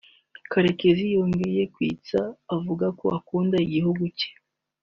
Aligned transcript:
Karekezi 0.51 1.03
yongeye 1.15 1.63
kwitsa 1.73 2.19
avuga 2.55 2.85
ko 2.99 3.05
akunda 3.17 3.55
igihugu 3.65 4.03
cye 4.17 4.29